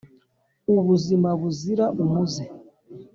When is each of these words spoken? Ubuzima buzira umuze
Ubuzima 0.77 1.29
buzira 1.41 1.85
umuze 2.01 2.43